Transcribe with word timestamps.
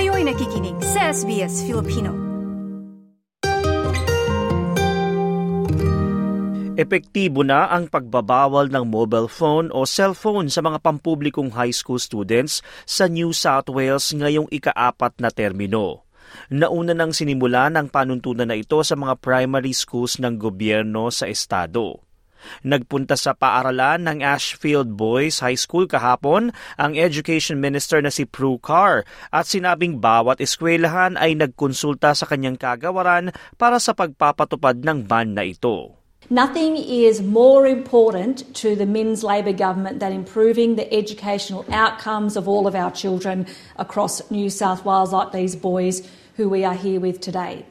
Kayo'y 0.00 0.24
nakikinig 0.24 0.80
sa 0.80 1.12
SBS 1.12 1.60
Filipino. 1.68 2.16
Epektibo 6.72 7.44
na 7.44 7.68
ang 7.68 7.84
pagbabawal 7.84 8.72
ng 8.72 8.88
mobile 8.88 9.28
phone 9.28 9.68
o 9.68 9.84
cellphone 9.84 10.48
sa 10.48 10.64
mga 10.64 10.80
pampublikong 10.80 11.52
high 11.52 11.76
school 11.76 12.00
students 12.00 12.64
sa 12.88 13.12
New 13.12 13.36
South 13.36 13.68
Wales 13.68 14.08
ngayong 14.16 14.48
ikaapat 14.48 15.20
na 15.20 15.28
termino. 15.28 16.08
Nauna 16.48 16.96
nang 16.96 17.12
sinimulan 17.12 17.76
ang 17.76 17.92
panuntunan 17.92 18.48
na 18.48 18.56
ito 18.56 18.80
sa 18.80 18.96
mga 18.96 19.20
primary 19.20 19.76
schools 19.76 20.16
ng 20.16 20.40
gobyerno 20.40 21.12
sa 21.12 21.28
estado. 21.28 22.08
Nagpunta 22.62 23.16
sa 23.16 23.32
paaralan 23.32 24.06
ng 24.06 24.18
Ashfield 24.20 24.94
Boys 24.94 25.40
High 25.40 25.58
School 25.58 25.88
kahapon 25.88 26.52
ang 26.76 26.92
Education 26.94 27.58
Minister 27.60 28.00
na 28.04 28.12
si 28.12 28.28
Prue 28.28 28.60
Carr 28.60 29.04
at 29.30 29.48
sinabing 29.48 29.98
bawat 30.02 30.38
eskwelahan 30.42 31.16
ay 31.16 31.36
nagkonsulta 31.36 32.12
sa 32.12 32.28
kanyang 32.28 32.60
kagawaran 32.60 33.32
para 33.56 33.80
sa 33.80 33.96
pagpapatupad 33.96 34.80
ng 34.84 35.08
ban 35.08 35.32
na 35.36 35.44
ito. 35.46 36.00
Nothing 36.30 36.78
is 36.78 37.18
more 37.18 37.66
important 37.66 38.54
to 38.62 38.76
the 38.76 38.86
Min's 38.86 39.24
Labor 39.24 39.52
government 39.52 39.98
than 39.98 40.12
improving 40.12 40.76
the 40.76 40.86
educational 40.94 41.66
outcomes 41.74 42.36
of 42.36 42.46
all 42.46 42.70
of 42.70 42.78
our 42.78 42.92
children 42.94 43.50
across 43.74 44.22
New 44.30 44.46
South 44.46 44.84
Wales, 44.84 45.10
like 45.10 45.32
these 45.32 45.56
boys 45.56 46.06
who 46.36 46.48
we 46.48 46.62
are 46.62 46.78
here 46.78 47.00
with 47.00 47.18
today. 47.20 47.66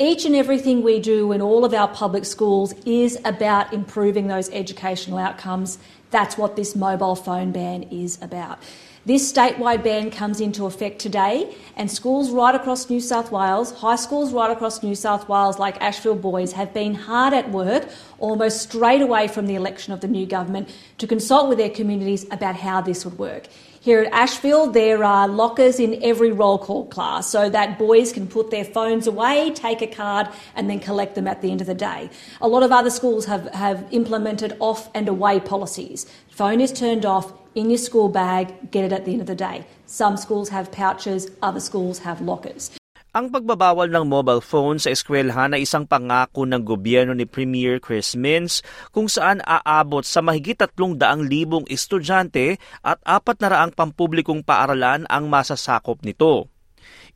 Each 0.00 0.24
and 0.24 0.34
everything 0.34 0.82
we 0.82 0.98
do 0.98 1.30
in 1.30 1.42
all 1.42 1.62
of 1.62 1.74
our 1.74 1.86
public 1.86 2.24
schools 2.24 2.72
is 2.86 3.18
about 3.26 3.74
improving 3.74 4.28
those 4.28 4.48
educational 4.48 5.18
outcomes. 5.18 5.76
That's 6.10 6.38
what 6.38 6.56
this 6.56 6.74
mobile 6.74 7.14
phone 7.14 7.52
ban 7.52 7.82
is 7.82 8.18
about. 8.22 8.60
This 9.06 9.32
statewide 9.32 9.82
ban 9.82 10.10
comes 10.10 10.42
into 10.42 10.66
effect 10.66 10.98
today, 10.98 11.54
and 11.74 11.90
schools 11.90 12.30
right 12.30 12.54
across 12.54 12.90
New 12.90 13.00
South 13.00 13.32
Wales, 13.32 13.72
high 13.72 13.96
schools 13.96 14.30
right 14.30 14.50
across 14.50 14.82
New 14.82 14.94
South 14.94 15.26
Wales, 15.26 15.58
like 15.58 15.80
Ashfield 15.80 16.20
Boys, 16.20 16.52
have 16.52 16.74
been 16.74 16.94
hard 16.94 17.32
at 17.32 17.50
work 17.50 17.88
almost 18.18 18.60
straight 18.60 19.00
away 19.00 19.26
from 19.26 19.46
the 19.46 19.54
election 19.54 19.94
of 19.94 20.02
the 20.02 20.06
new 20.06 20.26
government 20.26 20.68
to 20.98 21.06
consult 21.06 21.48
with 21.48 21.56
their 21.56 21.70
communities 21.70 22.26
about 22.30 22.56
how 22.56 22.82
this 22.82 23.06
would 23.06 23.18
work. 23.18 23.46
Here 23.80 24.02
at 24.02 24.12
Ashfield, 24.12 24.74
there 24.74 25.02
are 25.02 25.26
lockers 25.26 25.80
in 25.80 25.98
every 26.02 26.30
roll 26.30 26.58
call 26.58 26.84
class 26.84 27.26
so 27.26 27.48
that 27.48 27.78
boys 27.78 28.12
can 28.12 28.26
put 28.28 28.50
their 28.50 28.66
phones 28.66 29.06
away, 29.06 29.50
take 29.54 29.80
a 29.80 29.86
card, 29.86 30.28
and 30.54 30.68
then 30.68 30.78
collect 30.78 31.14
them 31.14 31.26
at 31.26 31.40
the 31.40 31.50
end 31.50 31.62
of 31.62 31.66
the 31.66 31.74
day. 31.74 32.10
A 32.42 32.48
lot 32.48 32.62
of 32.62 32.70
other 32.70 32.90
schools 32.90 33.24
have, 33.24 33.48
have 33.54 33.86
implemented 33.92 34.54
off 34.60 34.90
and 34.94 35.08
away 35.08 35.40
policies. 35.40 36.04
Phone 36.28 36.60
is 36.60 36.70
turned 36.70 37.06
off, 37.06 37.32
in 37.54 37.70
your 37.70 37.80
school 37.80 38.08
bag, 38.08 38.70
get 38.70 38.84
it 38.84 38.92
at 38.92 39.04
the 39.04 39.12
end 39.12 39.22
of 39.22 39.30
the 39.30 39.38
day. 39.38 39.66
Some 39.86 40.16
schools 40.16 40.50
have 40.50 40.70
pouches, 40.70 41.30
other 41.42 41.60
schools 41.60 42.02
have 42.06 42.20
lockers. 42.22 42.70
Ang 43.10 43.34
pagbabawal 43.34 43.90
ng 43.90 44.06
mobile 44.06 44.38
phone 44.38 44.78
sa 44.78 44.94
eskwelahan 44.94 45.50
ay 45.50 45.66
isang 45.66 45.82
pangako 45.82 46.46
ng 46.46 46.62
gobyerno 46.62 47.10
ni 47.10 47.26
Premier 47.26 47.82
Chris 47.82 48.14
Minns 48.14 48.62
kung 48.94 49.10
saan 49.10 49.42
aabot 49.42 50.06
sa 50.06 50.22
mahigit 50.22 50.54
300,000 50.54 51.66
estudyante 51.66 52.62
at 52.86 53.02
400 53.02 53.74
pampublikong 53.74 54.46
paaralan 54.46 55.10
ang 55.10 55.26
masasakop 55.26 56.06
nito. 56.06 56.46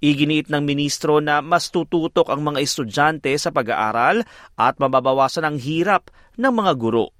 Iginiit 0.03 0.51
ng 0.51 0.67
ministro 0.67 1.23
na 1.23 1.39
mas 1.39 1.71
tututok 1.71 2.27
ang 2.27 2.43
mga 2.43 2.59
estudyante 2.59 3.31
sa 3.39 3.55
pag-aaral 3.55 4.27
at 4.59 4.75
mababawasan 4.83 5.47
ang 5.47 5.63
hirap 5.63 6.11
ng 6.35 6.51
mga 6.51 6.75
guro. 6.75 7.15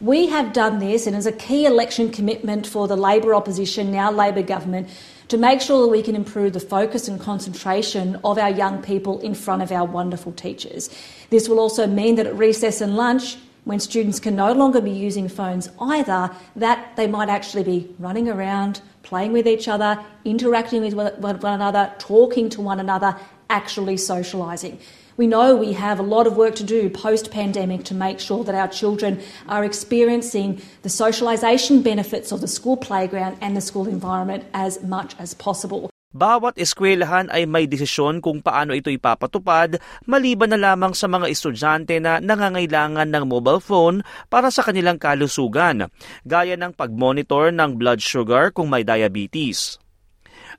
We 0.00 0.26
have 0.26 0.52
done 0.52 0.78
this, 0.78 1.06
and 1.06 1.16
as 1.16 1.24
a 1.24 1.32
key 1.32 1.64
election 1.64 2.10
commitment 2.10 2.66
for 2.66 2.86
the 2.86 2.96
Labor 2.96 3.34
opposition, 3.34 3.90
now 3.90 4.10
Labor 4.10 4.42
government, 4.42 4.90
to 5.28 5.38
make 5.38 5.62
sure 5.62 5.80
that 5.80 5.88
we 5.90 6.02
can 6.02 6.14
improve 6.14 6.52
the 6.52 6.60
focus 6.60 7.08
and 7.08 7.18
concentration 7.18 8.20
of 8.22 8.36
our 8.36 8.50
young 8.50 8.82
people 8.82 9.18
in 9.20 9.34
front 9.34 9.62
of 9.62 9.72
our 9.72 9.86
wonderful 9.86 10.32
teachers. 10.32 10.90
This 11.30 11.48
will 11.48 11.58
also 11.58 11.86
mean 11.86 12.16
that 12.16 12.26
at 12.26 12.36
recess 12.36 12.82
and 12.82 12.94
lunch, 12.94 13.38
when 13.64 13.80
students 13.80 14.20
can 14.20 14.36
no 14.36 14.52
longer 14.52 14.82
be 14.82 14.90
using 14.90 15.28
phones 15.28 15.70
either, 15.80 16.30
that 16.56 16.94
they 16.96 17.06
might 17.06 17.30
actually 17.30 17.64
be 17.64 17.88
running 17.98 18.28
around, 18.28 18.82
playing 19.02 19.32
with 19.32 19.48
each 19.48 19.66
other, 19.66 19.98
interacting 20.26 20.82
with 20.82 20.94
one 20.94 21.36
another, 21.42 21.90
talking 21.98 22.50
to 22.50 22.60
one 22.60 22.80
another, 22.80 23.16
actually 23.48 23.96
socialising. 23.96 24.78
We 25.16 25.24
know 25.24 25.56
we 25.56 25.72
have 25.72 25.96
a 25.96 26.04
lot 26.04 26.28
of 26.28 26.36
work 26.36 26.60
to 26.60 26.64
do 26.64 26.92
post 26.92 27.32
pandemic 27.32 27.88
to 27.88 27.96
make 27.96 28.20
sure 28.20 28.44
that 28.44 28.52
our 28.52 28.68
children 28.68 29.24
are 29.48 29.64
experiencing 29.64 30.60
the 30.84 30.92
socialisation 30.92 31.80
benefits 31.80 32.36
of 32.36 32.44
the 32.44 32.52
school 32.52 32.76
playground 32.76 33.40
and 33.40 33.56
the 33.56 33.64
school 33.64 33.88
environment 33.88 34.44
as 34.52 34.84
much 34.84 35.16
as 35.16 35.32
possible. 35.32 35.88
Bawat 36.12 36.60
eskwelahan 36.60 37.32
ay 37.32 37.48
may 37.48 37.64
desisyon 37.64 38.20
kung 38.20 38.44
paano 38.44 38.76
ito 38.76 38.92
ipapatupad 38.92 39.80
maliban 40.04 40.52
na 40.52 40.60
lamang 40.60 40.92
sa 40.92 41.08
mga 41.08 41.32
estudyante 41.32 41.96
na 41.96 42.20
nangangailangan 42.20 43.08
ng 43.08 43.24
mobile 43.24 43.60
phone 43.60 44.04
para 44.28 44.52
sa 44.52 44.64
kanilang 44.64 45.00
kalusugan, 45.00 45.88
gaya 46.28 46.56
ng 46.60 46.72
pag-monitor 46.76 47.52
ng 47.52 47.76
blood 47.76 48.00
sugar 48.04 48.52
kung 48.52 48.68
may 48.68 48.84
diabetes. 48.84 49.80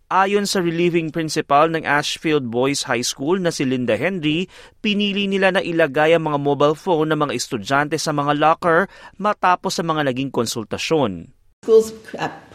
Ayon 0.07 0.47
sa 0.47 0.63
relieving 0.63 1.11
principal 1.11 1.67
ng 1.67 1.83
Ashfield 1.83 2.47
Boys 2.47 2.87
High 2.87 3.03
School 3.03 3.43
na 3.43 3.51
si 3.51 3.67
Linda 3.67 3.99
Henry, 3.99 4.47
pinili 4.79 5.27
nila 5.27 5.51
na 5.51 5.59
ilagay 5.59 6.15
ang 6.15 6.31
mga 6.31 6.39
mobile 6.39 6.79
phone 6.79 7.11
ng 7.11 7.27
mga 7.27 7.35
estudyante 7.35 7.99
sa 7.99 8.15
mga 8.15 8.39
locker 8.39 8.87
matapos 9.19 9.75
sa 9.75 9.83
mga 9.83 10.07
naging 10.07 10.31
konsultasyon. 10.31 11.35
Schools 11.67 11.91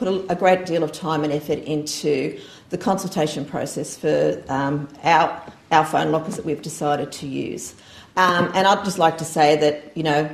put 0.01 0.09
a 0.33 0.37
great 0.39 0.65
deal 0.65 0.81
of 0.81 0.97
time 0.97 1.29
and 1.29 1.33
effort 1.37 1.61
into 1.69 2.41
the 2.73 2.81
consultation 2.81 3.45
process 3.45 4.01
for 4.01 4.41
um, 4.49 4.89
our, 5.05 5.29
our 5.77 5.85
phone 5.85 6.09
lockers 6.09 6.41
that 6.41 6.49
we've 6.49 6.65
decided 6.65 7.12
to 7.12 7.29
use. 7.29 7.77
Um, 8.17 8.49
and 8.57 8.65
I'd 8.65 8.81
just 8.81 8.97
like 8.97 9.21
to 9.21 9.29
say 9.29 9.61
that, 9.61 9.93
you 9.93 10.09
know, 10.09 10.25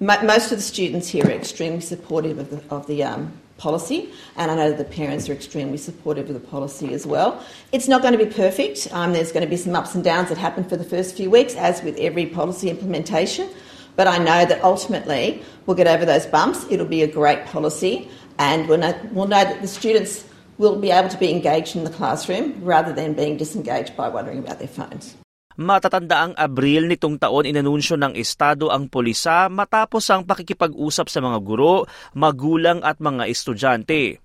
most 0.00 0.48
of 0.48 0.56
the 0.56 0.64
students 0.64 1.12
here 1.12 1.28
are 1.28 1.36
extremely 1.36 1.84
supportive 1.84 2.40
of 2.40 2.48
the, 2.48 2.60
of 2.72 2.88
the 2.88 3.04
um, 3.04 3.36
policy, 3.58 4.10
and 4.36 4.50
I 4.50 4.54
know 4.54 4.70
that 4.70 4.78
the 4.78 4.84
parents 4.84 5.28
are 5.28 5.34
extremely 5.34 5.76
supportive 5.76 6.28
of 6.28 6.34
the 6.34 6.48
policy 6.48 6.94
as 6.94 7.06
well. 7.06 7.44
It's 7.72 7.88
not 7.88 8.00
going 8.00 8.16
to 8.16 8.24
be 8.24 8.32
perfect. 8.32 8.88
Um, 8.92 9.12
there's 9.12 9.32
going 9.32 9.44
to 9.44 9.50
be 9.50 9.56
some 9.56 9.74
ups 9.76 9.94
and 9.94 10.02
downs 10.02 10.30
that 10.30 10.38
happen 10.38 10.64
for 10.64 10.76
the 10.76 10.84
first 10.84 11.16
few 11.16 11.30
weeks, 11.30 11.54
as 11.54 11.82
with 11.82 11.96
every 11.98 12.26
policy 12.26 12.70
implementation. 12.70 13.50
But 13.96 14.06
I 14.06 14.18
know 14.18 14.46
that 14.46 14.62
ultimately 14.62 15.42
we'll 15.66 15.76
get 15.76 15.88
over 15.88 16.04
those 16.04 16.24
bumps. 16.24 16.64
It'll 16.70 16.86
be 16.86 17.02
a 17.02 17.12
great 17.12 17.44
policy, 17.46 18.08
and 18.38 18.68
we'll 18.68 18.78
know, 18.78 18.98
we'll 19.12 19.26
know 19.26 19.44
that 19.44 19.60
the 19.60 19.68
students 19.68 20.24
will 20.56 20.78
be 20.78 20.90
able 20.90 21.08
to 21.08 21.18
be 21.18 21.30
engaged 21.30 21.76
in 21.76 21.84
the 21.84 21.90
classroom 21.90 22.64
rather 22.64 22.92
than 22.92 23.14
being 23.14 23.36
disengaged 23.36 23.96
by 23.96 24.08
wondering 24.08 24.38
about 24.38 24.58
their 24.58 24.68
phones. 24.68 25.16
Matatanda 25.58 26.22
ang 26.22 26.32
Abril 26.38 26.86
nitong 26.86 27.18
taon 27.18 27.42
inanunsyo 27.42 27.98
ng 27.98 28.14
Estado 28.14 28.70
ang 28.70 28.86
polisa 28.86 29.50
matapos 29.50 30.06
ang 30.06 30.22
pakikipag-usap 30.22 31.10
sa 31.10 31.18
mga 31.18 31.42
guro, 31.42 31.82
magulang 32.14 32.78
at 32.86 33.02
mga 33.02 33.26
estudyante. 33.26 34.22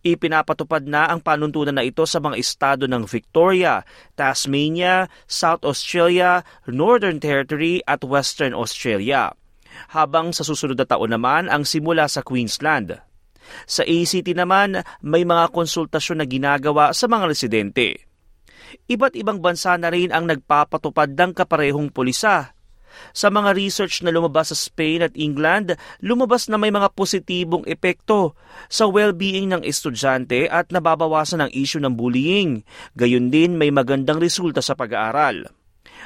Ipinapatupad 0.00 0.88
na 0.88 1.12
ang 1.12 1.20
panuntunan 1.20 1.76
na 1.76 1.84
ito 1.84 2.08
sa 2.08 2.24
mga 2.24 2.40
estado 2.40 2.88
ng 2.88 3.04
Victoria, 3.04 3.84
Tasmania, 4.16 5.12
South 5.28 5.68
Australia, 5.68 6.40
Northern 6.64 7.20
Territory 7.20 7.84
at 7.84 8.00
Western 8.00 8.56
Australia. 8.56 9.36
Habang 9.92 10.32
sa 10.32 10.40
susunod 10.40 10.80
na 10.80 10.88
taon 10.88 11.12
naman 11.12 11.52
ang 11.52 11.68
simula 11.68 12.08
sa 12.08 12.24
Queensland. 12.24 12.96
Sa 13.68 13.84
ACT 13.84 14.32
naman, 14.32 14.80
may 15.04 15.28
mga 15.28 15.52
konsultasyon 15.52 16.24
na 16.24 16.26
ginagawa 16.28 16.96
sa 16.96 17.04
mga 17.12 17.28
residente. 17.28 18.11
Iba't 18.86 19.16
ibang 19.18 19.40
bansa 19.40 19.76
na 19.76 19.92
rin 19.92 20.12
ang 20.12 20.28
nagpapatupad 20.28 21.12
ng 21.14 21.30
kaparehong 21.32 21.92
polisa. 21.92 22.52
Sa 23.16 23.32
mga 23.32 23.56
research 23.56 24.04
na 24.04 24.12
lumabas 24.12 24.52
sa 24.52 24.56
Spain 24.56 25.00
at 25.04 25.16
England, 25.16 25.76
lumabas 26.04 26.48
na 26.52 26.60
may 26.60 26.68
mga 26.68 26.92
positibong 26.92 27.64
epekto 27.64 28.36
sa 28.68 28.84
well-being 28.88 29.52
ng 29.52 29.62
estudyante 29.64 30.48
at 30.48 30.68
nababawasan 30.68 31.44
ang 31.44 31.50
issue 31.56 31.80
ng 31.80 31.96
bullying. 31.96 32.64
Gayun 32.96 33.32
din 33.32 33.56
may 33.56 33.72
magandang 33.72 34.20
resulta 34.20 34.60
sa 34.60 34.76
pag-aaral. 34.76 35.48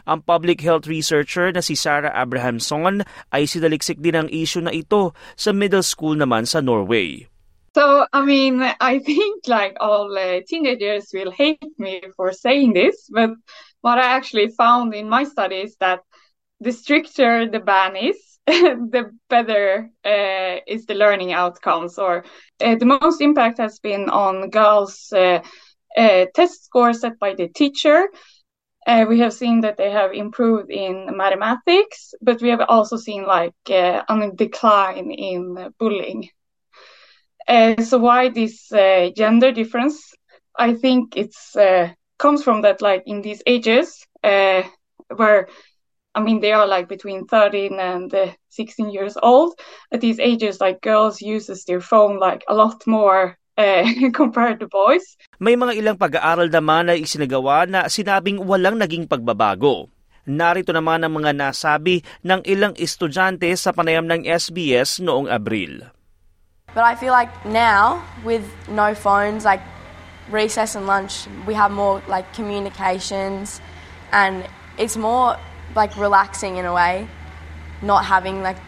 Ang 0.07 0.23
public 0.23 0.61
health 0.63 0.87
researcher 0.87 1.51
na 1.51 1.65
si 1.65 1.75
Sarah 1.75 2.13
Abrahamson 2.13 3.03
ay 3.33 3.49
sinaliksik 3.49 3.99
din 3.99 4.15
ang 4.15 4.29
issue 4.31 4.63
na 4.63 4.71
ito 4.71 5.17
sa 5.35 5.51
middle 5.51 5.83
school 5.83 6.15
naman 6.15 6.45
sa 6.45 6.61
Norway. 6.61 7.27
So, 7.77 8.07
I 8.13 8.25
mean, 8.25 8.63
I 8.81 8.99
think 9.01 9.47
like 9.49 9.77
all 9.81 10.17
uh, 10.17 10.41
teenagers 10.49 11.11
will 11.13 11.31
hate 11.31 11.63
me 11.79 12.01
for 12.17 12.33
saying 12.33 12.73
this, 12.75 13.09
but 13.13 13.31
what 13.83 13.99
I 13.99 14.07
actually 14.17 14.49
found 14.49 14.95
in 14.95 15.09
my 15.09 15.25
study 15.25 15.57
is 15.57 15.77
that 15.81 16.01
the 16.61 16.73
stricter 16.73 17.49
the 17.49 17.61
ban 17.61 17.97
is, 17.97 18.19
the 18.47 19.11
better 19.29 19.91
uh, 20.05 20.57
is 20.67 20.87
the 20.87 20.95
learning 20.95 21.33
outcomes. 21.33 21.99
Or 21.99 22.25
uh, 22.65 22.77
the 22.77 22.87
most 22.87 23.21
impact 23.21 23.59
has 23.59 23.79
been 23.81 24.09
on 24.11 24.51
girls' 24.51 25.13
uh, 25.13 25.41
uh, 25.97 26.27
test 26.35 26.65
scores 26.65 27.01
set 27.01 27.19
by 27.19 27.35
the 27.35 27.49
teacher. 27.49 28.09
Uh, 28.87 29.05
we 29.09 29.19
have 29.21 29.33
seen 29.35 29.61
that 29.63 29.77
they 29.77 29.91
have 29.91 30.13
improved 30.13 30.71
in 30.71 31.17
mathematics, 31.17 32.15
but 32.23 32.41
we 32.43 32.49
have 32.51 32.63
also 32.69 32.97
seen 32.97 33.25
like 33.27 33.55
a 33.71 34.03
decline 34.37 35.11
in 35.11 35.73
bullying. 35.79 36.29
Uh, 37.49 37.81
so 37.83 37.99
why 37.99 38.29
this 38.29 38.73
uh, 38.73 39.11
gender 39.15 39.53
difference 39.53 40.15
I 40.59 40.75
think 40.75 41.17
it's 41.17 41.55
uh, 41.55 41.93
comes 42.19 42.43
from 42.43 42.63
that 42.63 42.81
like 42.81 43.05
in 43.07 43.21
these 43.21 43.43
ages 43.47 44.03
uh, 44.25 44.65
where 45.15 45.49
I 46.17 46.21
mean 46.25 46.41
they 46.41 46.53
are 46.53 46.67
like 46.67 46.89
between 46.89 47.29
13 47.29 47.79
and 47.79 48.09
uh, 48.15 48.33
16 48.51 48.91
years 48.91 49.21
old 49.21 49.55
at 49.93 50.01
these 50.01 50.19
ages 50.19 50.61
like 50.61 50.81
girls 50.81 51.21
uses 51.21 51.65
their 51.65 51.81
phone 51.81 52.19
like 52.19 52.43
a 52.49 52.55
lot 52.57 52.81
more 52.87 53.37
uh, 53.61 53.85
compared 54.17 54.61
to 54.61 54.69
boys. 54.69 55.17
May 55.41 55.57
mga 55.57 55.77
ilang 55.77 55.99
pag-aaral 56.01 56.49
naman 56.49 56.89
na 56.89 56.95
isinagawa 56.97 57.69
na 57.69 57.89
sinabing 57.93 58.41
walang 58.45 58.81
naging 58.81 59.05
pagbabago. 59.05 59.93
Narito 60.27 60.75
naman 60.75 61.07
ang 61.07 61.15
mga 61.15 61.37
nasabi 61.37 62.03
ng 62.27 62.43
ilang 62.43 62.75
estudyante 62.75 63.47
sa 63.55 63.71
panayam 63.71 64.11
ng 64.11 64.27
SBS 64.27 64.99
noong 64.99 65.31
Abril. 65.31 65.96
But 66.77 66.85
I 66.85 66.95
feel 66.95 67.11
like 67.11 67.47
now, 67.47 68.05
with 68.23 68.45
no 68.69 68.95
phones, 68.95 69.47
like 69.47 69.63
recess 70.31 70.75
and 70.75 70.87
lunch, 70.87 71.27
we 71.47 71.55
have 71.55 71.71
more 71.71 72.03
like 72.07 72.35
communications, 72.35 73.63
and 74.13 74.47
it's 74.77 74.95
more 74.95 75.39
like 75.75 75.97
relaxing 75.97 76.59
in 76.59 76.67
a 76.67 76.75
way, 76.75 77.09
not 77.81 78.05
having 78.05 78.43
like 78.43 78.59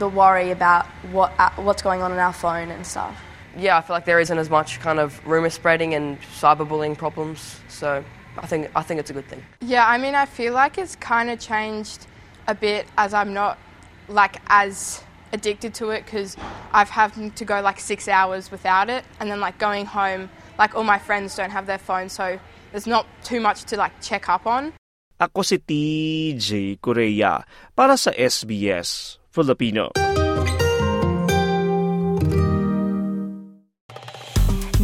the 0.00 0.08
worry 0.08 0.50
about 0.50 0.86
what 1.12 1.32
uh, 1.38 1.50
what's 1.54 1.80
going 1.80 2.02
on 2.02 2.10
in 2.10 2.18
our 2.18 2.32
phone 2.32 2.72
and 2.72 2.84
stuff. 2.84 3.16
Yeah, 3.56 3.78
I 3.78 3.82
feel 3.82 3.94
like 3.94 4.04
there 4.04 4.18
isn't 4.18 4.36
as 4.36 4.50
much 4.50 4.80
kind 4.80 4.98
of 4.98 5.24
rumor 5.24 5.48
spreading 5.48 5.94
and 5.94 6.20
cyberbullying 6.22 6.98
problems. 6.98 7.60
So 7.68 8.04
I 8.36 8.46
think 8.48 8.68
I 8.74 8.82
think 8.82 8.98
it's 8.98 9.10
a 9.10 9.14
good 9.14 9.28
thing. 9.28 9.44
Yeah, 9.60 9.86
I 9.86 9.96
mean, 9.96 10.16
I 10.16 10.26
feel 10.26 10.54
like 10.54 10.76
it's 10.76 10.96
kind 10.96 11.30
of 11.30 11.38
changed 11.38 12.08
a 12.48 12.54
bit 12.56 12.88
as 12.98 13.14
I'm 13.14 13.32
not 13.32 13.60
like 14.08 14.38
as 14.48 15.03
addicted 15.34 15.74
to 15.82 15.90
it 15.90 16.06
because 16.06 16.38
I've 16.70 16.88
had 16.88 17.12
to 17.34 17.44
go 17.44 17.58
like 17.60 17.82
six 17.82 18.06
hours 18.06 18.54
without 18.54 18.86
it, 18.88 19.02
and 19.18 19.26
then 19.26 19.42
like 19.42 19.58
going 19.58 19.84
home, 19.84 20.30
like 20.56 20.78
all 20.78 20.86
my 20.86 21.02
friends 21.02 21.34
don't 21.34 21.50
have 21.50 21.66
their 21.66 21.82
phone, 21.82 22.08
so 22.08 22.38
there's 22.70 22.86
not 22.86 23.04
too 23.26 23.42
much 23.42 23.66
to 23.68 23.76
like 23.76 23.92
check 24.00 24.30
up 24.30 24.46
on. 24.46 24.72
Ako 25.18 25.42
si 25.46 25.58
TJ 25.58 26.78
Korea 26.82 27.42
para 27.74 27.94
sa 27.98 28.10
SBS 28.14 29.18
Filipino. 29.30 29.94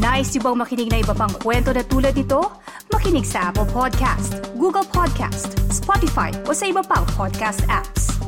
Nice 0.00 0.32
yung 0.38 0.44
bang 0.48 0.56
makinig 0.56 0.88
na 0.88 0.98
iba 1.02 1.12
pang 1.12 1.34
kwento 1.34 1.74
na 1.76 1.84
tulad 1.84 2.16
ito? 2.16 2.40
Makinig 2.88 3.26
sa 3.26 3.52
Apple 3.52 3.68
Podcast, 3.68 4.38
Google 4.56 4.86
Podcast, 4.86 5.60
Spotify 5.68 6.32
o 6.48 6.56
sa 6.56 6.64
iba 6.66 6.80
pang 6.80 7.04
podcast 7.14 7.60
apps. 7.68 8.19